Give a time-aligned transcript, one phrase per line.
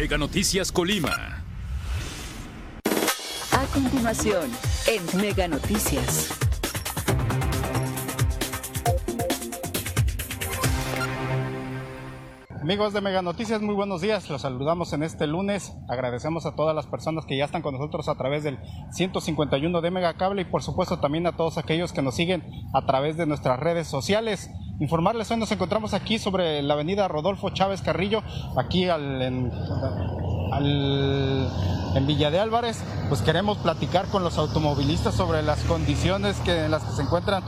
[0.00, 1.44] Mega Noticias Colima.
[3.52, 4.50] A continuación,
[4.88, 6.30] en Mega Noticias.
[12.62, 14.30] Amigos de Mega Noticias, muy buenos días.
[14.30, 15.74] Los saludamos en este lunes.
[15.90, 18.58] Agradecemos a todas las personas que ya están con nosotros a través del
[18.92, 22.42] 151 de Mega Cable y por supuesto también a todos aquellos que nos siguen
[22.72, 24.48] a través de nuestras redes sociales.
[24.80, 28.22] Informarles, hoy nos encontramos aquí sobre la avenida Rodolfo Chávez Carrillo,
[28.56, 29.52] aquí al, en,
[31.94, 32.82] en Villa de Álvarez.
[33.10, 37.44] Pues queremos platicar con los automovilistas sobre las condiciones que, en las que se encuentran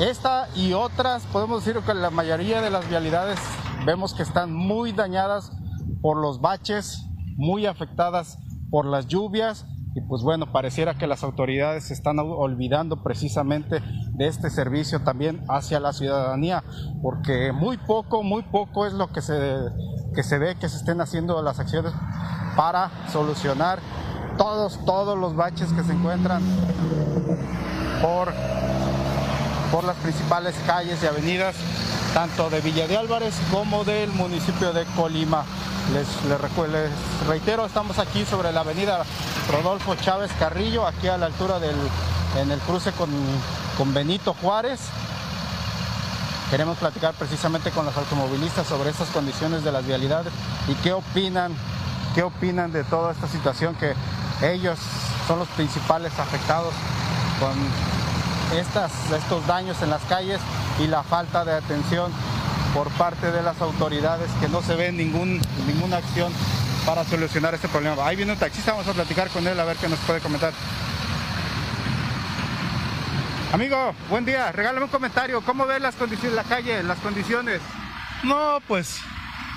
[0.00, 1.26] esta y otras.
[1.26, 3.38] Podemos decir que la mayoría de las vialidades
[3.84, 5.52] vemos que están muy dañadas
[6.00, 7.04] por los baches,
[7.36, 8.38] muy afectadas
[8.70, 13.80] por las lluvias y pues bueno, pareciera que las autoridades se están olvidando precisamente
[14.12, 16.62] de este servicio también hacia la ciudadanía,
[17.02, 19.34] porque muy poco, muy poco es lo que se,
[20.14, 21.92] que se ve que se estén haciendo las acciones
[22.56, 23.80] para solucionar
[24.38, 26.42] todos, todos los baches que se encuentran
[28.00, 28.32] por,
[29.72, 31.56] por las principales calles y avenidas
[32.14, 35.44] tanto de Villa de Álvarez como del municipio de Colima.
[35.92, 39.04] Les, les, reitero, estamos aquí sobre la avenida
[39.50, 41.74] Rodolfo Chávez Carrillo, aquí a la altura del
[42.40, 43.10] en el cruce con,
[43.76, 44.80] con Benito Juárez.
[46.50, 50.32] Queremos platicar precisamente con los automovilistas sobre estas condiciones de las vialidades
[50.68, 51.54] y qué opinan,
[52.14, 53.94] qué opinan de toda esta situación que
[54.42, 54.78] ellos
[55.26, 56.72] son los principales afectados
[57.38, 60.40] con estas, estos daños en las calles
[60.80, 62.12] y la falta de atención
[62.74, 66.32] por parte de las autoridades que no se ve ningún, ninguna acción
[66.86, 68.06] para solucionar este problema.
[68.06, 70.52] Ahí viene un taxista, vamos a platicar con él a ver qué nos puede comentar.
[73.52, 75.40] Amigo, buen día, regálame un comentario.
[75.42, 77.60] ¿Cómo ves las condiciones, la calle, las condiciones?
[78.22, 79.00] No, pues,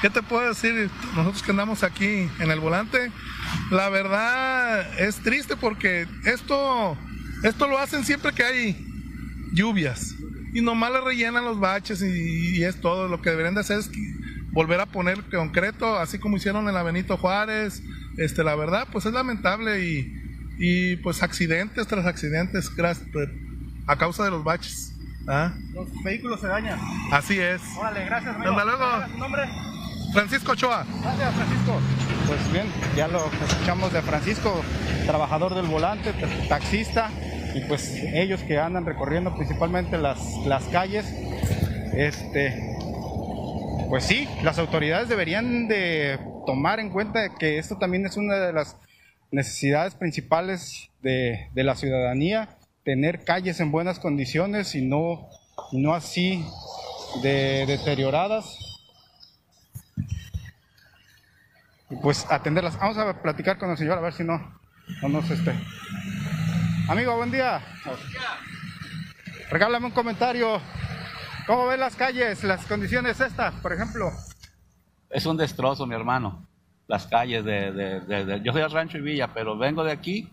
[0.00, 0.90] ¿qué te puedo decir?
[1.16, 3.10] Nosotros que andamos aquí en el volante,
[3.70, 6.96] la verdad es triste porque esto,
[7.42, 8.86] esto lo hacen siempre que hay
[9.52, 10.14] lluvias
[10.52, 13.08] y nomás le rellenan los baches y, es todo.
[13.08, 13.90] Lo que deberían de hacer es
[14.52, 17.82] volver a poner concreto, así como hicieron en la Benito Juárez.
[18.16, 20.14] Este, la verdad, pues es lamentable y,
[20.58, 22.70] y pues accidentes tras accidentes
[23.86, 24.94] a causa de los baches.
[25.28, 25.52] ¿Ah?
[25.74, 26.78] Los vehículos se dañan.
[27.12, 27.60] Así es.
[27.76, 28.34] Órale, gracias.
[28.34, 28.50] Amigo.
[28.50, 29.06] Hasta luego.
[29.12, 29.42] ¿Su nombre?
[30.12, 30.84] Francisco Ochoa.
[31.02, 31.80] Gracias, Francisco.
[32.26, 34.62] Pues bien, ya lo escuchamos de Francisco,
[35.06, 36.12] trabajador del volante,
[36.48, 37.10] taxista
[37.54, 41.06] y pues ellos que andan recorriendo principalmente las, las calles,
[41.92, 42.69] este,
[43.88, 48.52] pues sí, las autoridades deberían de tomar en cuenta que esto también es una de
[48.52, 48.76] las
[49.30, 55.28] necesidades principales de, de la ciudadanía, tener calles en buenas condiciones y no,
[55.72, 56.44] no así
[57.22, 58.58] de deterioradas.
[61.90, 62.78] Y pues atenderlas.
[62.78, 64.60] Vamos a platicar con el señor a ver si no,
[65.02, 65.52] no nos este,
[66.90, 67.60] Amigo, buen día.
[69.48, 70.60] Regálame un comentario.
[71.50, 74.12] ¿Cómo ven las calles, las condiciones estas, por ejemplo?
[75.10, 76.46] Es un destrozo, mi hermano.
[76.86, 80.28] Las calles de, yo soy de Rancho y Villa, pero vengo de aquí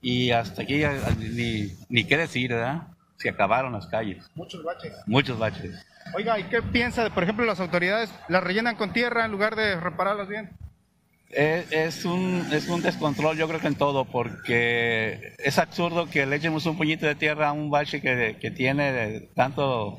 [0.00, 0.82] y hasta aquí
[1.18, 2.84] ni, ni qué decir, ¿verdad?
[3.18, 4.24] Se acabaron las calles.
[4.34, 4.94] Muchos baches.
[5.04, 5.84] Muchos baches.
[6.14, 9.78] Oiga, ¿y qué piensa, por ejemplo, las autoridades las rellenan con tierra en lugar de
[9.78, 10.48] repararlas bien?
[11.28, 16.36] Es, un, es un descontrol, yo creo que en todo, porque es absurdo que le
[16.36, 19.98] echemos un puñito de tierra a un bache que, que tiene tanto,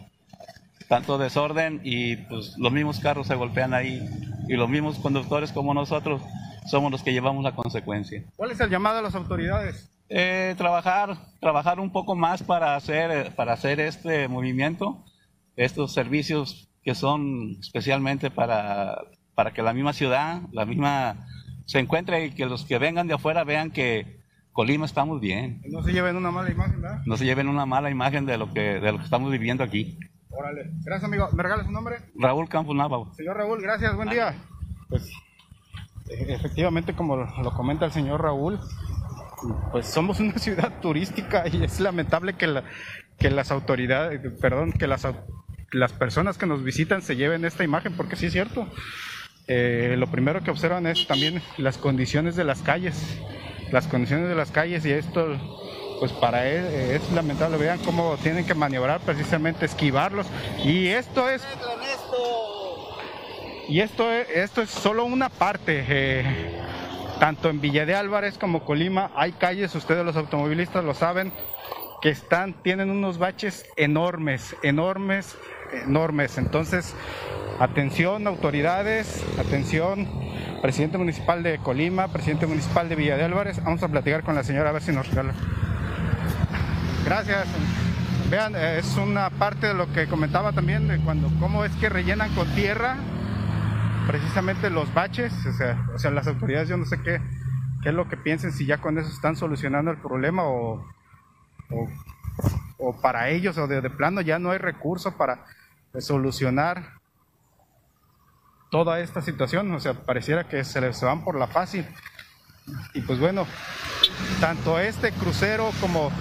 [0.88, 4.08] tanto desorden y pues los mismos carros se golpean ahí
[4.48, 6.22] y los mismos conductores como nosotros
[6.68, 8.24] somos los que llevamos la consecuencia.
[8.36, 9.90] ¿Cuál es el llamado a las autoridades?
[10.10, 15.04] Eh, trabajar, trabajar un poco más para hacer, para hacer este movimiento,
[15.56, 19.00] estos servicios que son especialmente para
[19.36, 21.28] para que la misma ciudad, la misma,
[21.66, 24.24] se encuentre y que los que vengan de afuera vean que
[24.54, 25.62] Colima estamos bien.
[25.70, 27.02] No se lleven una mala imagen, ¿verdad?
[27.06, 30.00] No se lleven una mala imagen de lo que, de lo que estamos viviendo aquí.
[30.38, 30.72] Órale.
[30.84, 31.30] Gracias, amigo.
[31.32, 31.98] ¿Me regalas su nombre?
[32.16, 32.98] Raúl Campos Nava.
[33.16, 33.96] Señor Raúl, gracias.
[33.96, 34.36] Buen día.
[34.90, 35.10] Pues,
[36.10, 38.60] e-, efectivamente, como lo comenta el señor Raúl,
[39.72, 42.64] pues somos una ciudad turística y es lamentable que, la,
[43.18, 45.08] que las autoridades, perdón, que las,
[45.72, 48.68] las personas que nos visitan se lleven esta imagen, porque sí es cierto.
[49.48, 53.20] Eh, lo primero que observan es también las condiciones de las calles,
[53.72, 55.38] las condiciones de las calles y esto,
[56.00, 60.28] pues para él eh, es lamentable, vean cómo tienen que maniobrar precisamente, esquivarlos
[60.64, 61.44] y esto es...
[63.68, 65.84] Y esto es, esto es solo una parte.
[65.90, 66.62] Eh,
[67.20, 71.32] tanto en Villa de Álvarez como Colima hay calles, ustedes los automovilistas lo saben,
[72.00, 75.36] que están, tienen unos baches enormes, enormes,
[75.72, 76.38] enormes.
[76.38, 76.94] Entonces,
[77.58, 80.10] Atención autoridades, atención
[80.62, 83.64] presidente municipal de Colima, presidente municipal de Villa de Álvarez.
[83.64, 85.34] Vamos a platicar con la señora a ver si nos regala.
[87.06, 87.48] Gracias.
[88.32, 91.88] Vean, eh, es una parte de lo que comentaba también de cuando cómo es que
[91.88, 92.98] rellenan con tierra
[94.08, 97.22] precisamente los baches, o sea, o sea las autoridades yo no sé qué,
[97.84, 100.84] qué es lo que piensen, si ya con eso están solucionando el problema o,
[102.80, 105.46] o, para ellos o de, de, plano ya no hay recursos para
[106.00, 106.94] solucionar
[108.72, 111.86] toda esta situación, o sea, pareciera que se les van por la fácil.
[112.96, 113.46] Y pues bueno,
[114.42, 116.12] tanto este crucero como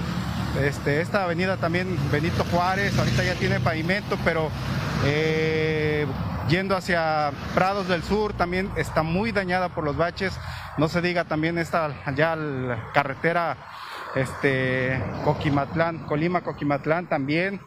[0.60, 4.50] este, esta avenida también Benito Juárez, ahorita ya tiene pavimento, pero
[5.04, 6.06] eh,
[6.48, 10.38] yendo hacia Prados del Sur también está muy dañada por los baches.
[10.78, 12.36] No se diga también esta ya
[12.92, 13.56] carretera
[14.14, 17.60] este, Coquimatlán, Colima Coquimatlán también.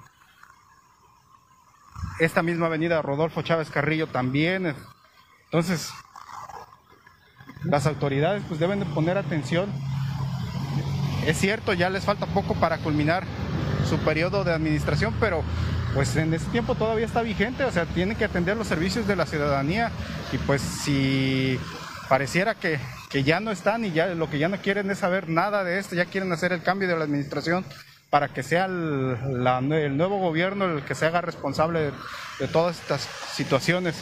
[2.19, 4.75] Esta misma avenida Rodolfo Chávez Carrillo también.
[5.45, 5.91] Entonces,
[7.63, 9.69] las autoridades pues deben de poner atención
[11.27, 13.25] es cierto, ya les falta poco para culminar
[13.87, 15.43] su periodo de administración, pero
[15.93, 19.17] pues en ese tiempo todavía está vigente, o sea, tienen que atender los servicios de
[19.17, 19.91] la ciudadanía
[20.31, 21.59] y pues si
[22.07, 22.79] pareciera que,
[23.09, 25.79] que ya no están y ya lo que ya no quieren es saber nada de
[25.79, 27.65] esto, ya quieren hacer el cambio de la administración
[28.09, 31.91] para que sea el nuevo gobierno el que se haga responsable de,
[32.39, 33.01] de, todas estas
[33.33, 33.95] situaciones.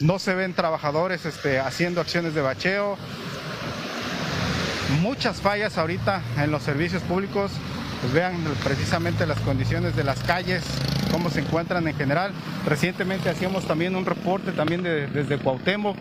[0.00, 2.98] No se ven trabajadores este, haciendo acciones de bacheo,
[5.00, 7.52] muchas fallas ahorita en los servicios públicos.
[8.00, 10.62] Pues vean precisamente las condiciones de las calles,
[11.10, 12.32] cómo se encuentran en general.
[12.66, 15.96] Recientemente hacíamos también un reporte también de, desde Cuauhtémoc,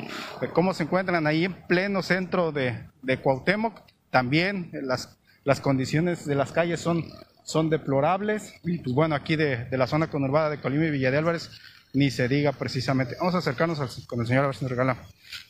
[0.52, 3.80] cómo se encuentran ahí en pleno centro de, de Cuauhtémoc.
[4.10, 7.06] También las, las condiciones de las calles son,
[7.46, 8.54] son deplorables.
[8.66, 11.52] Y pues bueno, aquí de, de la zona conurbada de Colima y Villa de Álvarez,
[11.94, 13.16] ni se diga precisamente.
[13.20, 14.98] Vamos a acercarnos al, con el señor a ver si nos regala.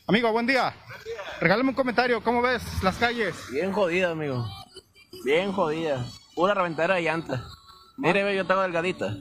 [0.06, 0.74] Amigo, buen día.
[0.86, 1.14] Buen día.
[1.40, 3.34] Regálame un comentario, ¿cómo ves las calles?
[3.50, 4.46] Bien jodida, amigo.
[5.24, 6.04] Bien jodida.
[6.34, 7.44] Pura reventadera de llanta.
[7.96, 9.16] Mire, yo tengo delgadita.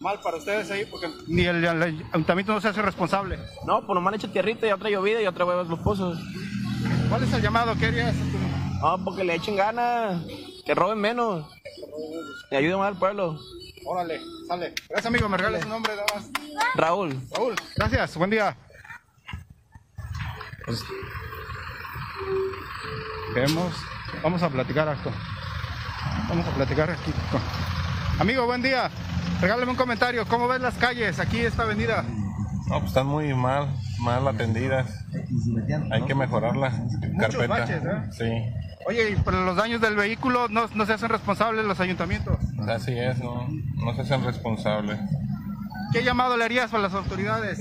[0.00, 1.82] Mal para ustedes ahí porque ni el, el,
[2.12, 3.38] ayuntamiento no se hace responsable.
[3.64, 6.18] No, pues nomás le echa tierrita y otra llovida y otra huevas los pozos.
[7.08, 7.74] ¿Cuál es el llamado?
[7.78, 8.14] ¿Qué harías?
[8.82, 10.22] No, porque le echen ganas,
[10.66, 11.46] que roben menos.
[12.50, 13.38] Y ayuden más al pueblo.
[13.84, 14.74] Órale, sale.
[14.88, 15.28] Gracias, amigo.
[15.28, 16.30] Me regalas su nombre, nada más.
[16.74, 17.20] Raúl.
[17.30, 18.16] Raúl, gracias.
[18.16, 18.56] Buen día.
[20.64, 20.82] Pues,
[23.34, 23.74] vemos.
[24.22, 25.10] Vamos a platicar esto.
[26.28, 27.12] Vamos a platicar aquí.
[28.18, 28.90] Amigo, buen día.
[29.40, 30.26] Regálame un comentario.
[30.26, 32.04] ¿Cómo ves las calles aquí, esta avenida?
[32.68, 33.68] No, pues están muy mal,
[34.00, 35.04] mal atendidas.
[35.92, 36.74] Hay que mejorarlas.
[37.12, 38.02] Muchos baches, ¿eh?
[38.12, 38.64] Sí.
[38.86, 42.38] Oye, y por los daños del vehículo no, no, se hacen responsables los ayuntamientos.
[42.68, 44.98] Así es, no, no se hacen responsables.
[45.92, 47.60] ¿Qué llamado le harías a las autoridades?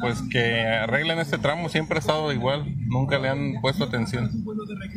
[0.00, 4.30] Pues que arreglen este tramo, siempre ha estado igual, nunca le han puesto atención.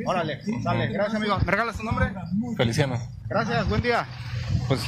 [0.06, 1.38] Órale, sale, gracias amigo.
[1.46, 2.14] ¿Me regalas tu nombre?
[2.56, 2.98] Feliciano.
[3.28, 4.06] Gracias, buen día.
[4.70, 4.82] Pues,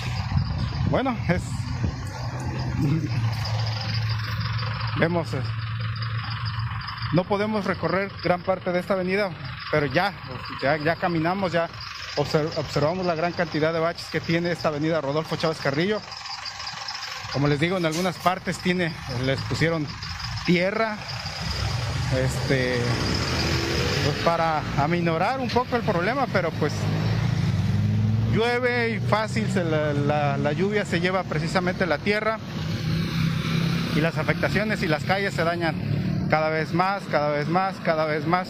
[0.90, 1.44] bueno, es...
[4.98, 5.42] Vemos, eh,
[7.14, 9.30] no podemos recorrer gran parte de esta avenida,
[9.72, 10.14] pero ya,
[10.62, 11.70] ya, ya caminamos, ya
[12.20, 16.02] observamos la gran cantidad de baches que tiene esta avenida Rodolfo Chávez Carrillo.
[17.32, 18.92] Como les digo, en algunas partes tiene,
[19.26, 19.88] les pusieron
[20.46, 20.98] tierra,
[22.18, 22.76] este,
[24.04, 26.74] pues para aminorar un poco el problema, pero pues
[28.34, 32.40] llueve y fácil la, la lluvia se lleva precisamente la tierra
[33.96, 38.06] y las afectaciones y las calles se dañan cada vez más, cada vez más, cada
[38.06, 38.50] vez más.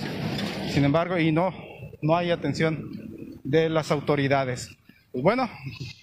[0.74, 1.54] Sin embargo, y no,
[2.02, 2.99] no hay atención
[3.44, 4.70] de las autoridades.
[5.12, 5.50] Pues bueno,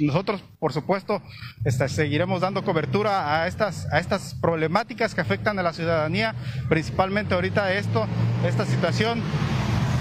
[0.01, 1.23] nosotros por supuesto
[1.65, 6.35] este, seguiremos dando cobertura a estas, a estas problemáticas que afectan a la ciudadanía,
[6.69, 8.07] principalmente ahorita esto,
[8.45, 9.23] esta situación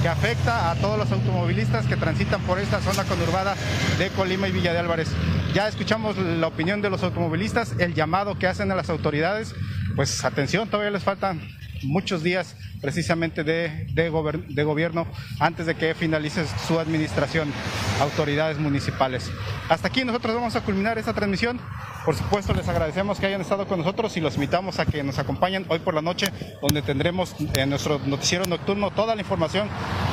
[0.01, 3.56] que afecta a todos los automovilistas que transitan por esta zona conurbada
[4.00, 5.10] de Colima y Villa de Álvarez.
[5.54, 9.54] Ya escuchamos la opinión de los automovilistas, el llamado que hacen a las autoridades,
[9.96, 11.42] pues atención, todavía les faltan
[11.84, 14.12] muchos días precisamente de, de,
[14.48, 15.08] de, gobierno
[15.39, 17.51] antes de que finalice su administración,
[18.00, 19.32] autoridades municipales.
[19.70, 21.60] Hasta aquí nosotros vamos a culminar esta transmisión.
[22.06, 25.18] Por supuesto, les agradecemos que hayan estado con nosotros y los invitamos a que nos
[25.18, 26.27] acompañen hoy por la noche,
[26.62, 29.68] donde tendremos en nuestro noticiero nocturno toda la información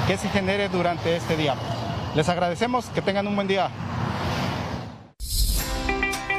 [0.06, 1.54] que se genere durante este día.
[2.16, 3.68] Les agradecemos, que tengan un buen día.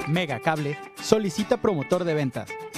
[0.07, 2.49] Megacable solicita promotor de ventas,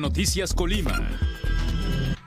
[0.00, 1.08] Noticias Colima.